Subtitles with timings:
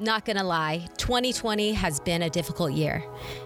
[0.00, 3.04] Not gonna lie, 2020 has been a difficult year.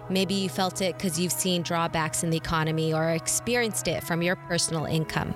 [0.09, 4.23] Maybe you felt it because you've seen drawbacks in the economy or experienced it from
[4.23, 5.35] your personal income.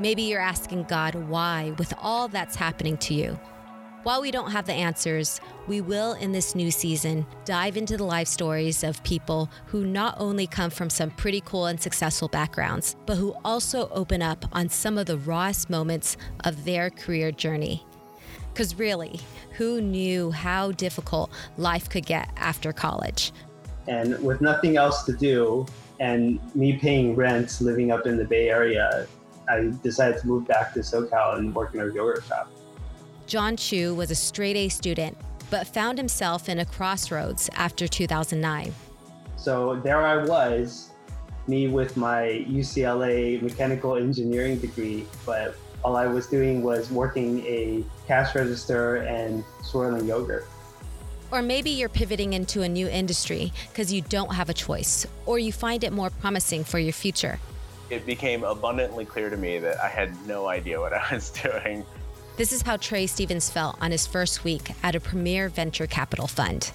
[0.00, 3.38] Maybe you're asking God why with all that's happening to you.
[4.04, 8.04] While we don't have the answers, we will in this new season dive into the
[8.04, 12.96] life stories of people who not only come from some pretty cool and successful backgrounds,
[13.04, 17.84] but who also open up on some of the rawest moments of their career journey.
[18.54, 19.18] Because really,
[19.54, 23.32] who knew how difficult life could get after college?
[23.88, 25.66] And with nothing else to do,
[25.98, 29.08] and me paying rent living up in the Bay Area,
[29.48, 32.48] I decided to move back to SoCal and work in a yogurt shop.
[33.26, 35.18] John Chu was a straight A student,
[35.50, 38.72] but found himself in a crossroads after 2009.
[39.36, 40.90] So there I was,
[41.48, 47.84] me with my UCLA mechanical engineering degree, but all I was doing was working a
[48.06, 50.46] cash register and swirling yogurt.
[51.30, 55.38] Or maybe you're pivoting into a new industry because you don't have a choice, or
[55.38, 57.38] you find it more promising for your future.
[57.90, 61.84] It became abundantly clear to me that I had no idea what I was doing.
[62.36, 66.26] This is how Trae Stephens felt on his first week at a premier venture capital
[66.26, 66.72] fund.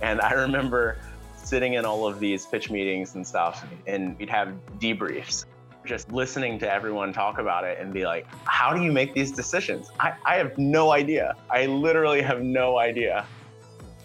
[0.00, 0.96] And I remember
[1.36, 5.44] sitting in all of these pitch meetings and stuff, and we'd have debriefs
[5.84, 9.32] just listening to everyone talk about it and be like, how do you make these
[9.32, 9.90] decisions?
[10.00, 11.34] I, I have no idea.
[11.50, 13.26] I literally have no idea.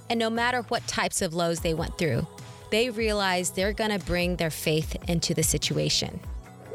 [0.09, 2.25] And no matter what types of lows they went through,
[2.71, 6.19] they realized they're going to bring their faith into the situation.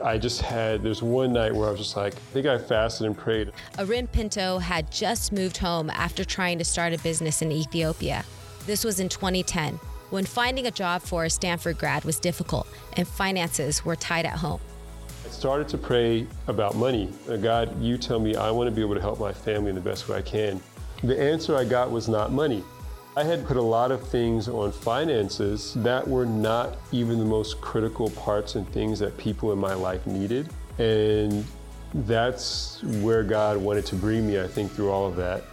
[0.02, 3.06] I just had, there's one night where I was just like, I think I fasted
[3.06, 3.52] and prayed.
[3.74, 8.24] Arin Pinto had just moved home after trying to start a business in Ethiopia.
[8.66, 9.78] This was in 2010,
[10.10, 14.38] when finding a job for a Stanford grad was difficult and finances were tight at
[14.38, 14.60] home
[15.32, 17.08] started to pray about money.
[17.28, 19.74] Uh, God, you tell me I want to be able to help my family in
[19.74, 20.60] the best way I can.
[21.02, 22.62] The answer I got was not money.
[23.16, 27.60] I had put a lot of things on finances that were not even the most
[27.60, 30.48] critical parts and things that people in my life needed.
[30.78, 31.44] And
[31.92, 35.44] that's where God wanted to bring me, I think, through all of that.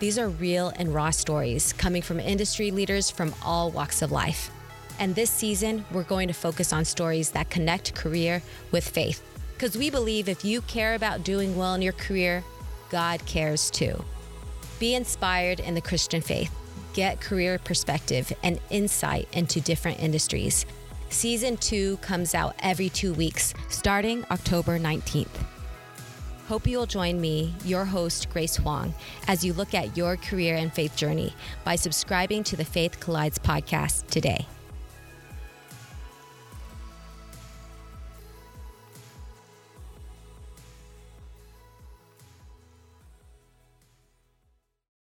[0.00, 4.50] These are real and raw stories coming from industry leaders from all walks of life.
[4.98, 8.42] And this season, we're going to focus on stories that connect career
[8.72, 9.22] with faith.
[9.54, 12.44] Because we believe if you care about doing well in your career,
[12.90, 14.04] God cares too.
[14.78, 16.52] Be inspired in the Christian faith,
[16.94, 20.64] get career perspective and insight into different industries.
[21.10, 25.28] Season two comes out every two weeks, starting October 19th.
[26.48, 28.94] Hope you'll join me, your host, Grace Huang,
[29.26, 33.38] as you look at your career and faith journey by subscribing to the Faith Collides
[33.38, 34.46] podcast today.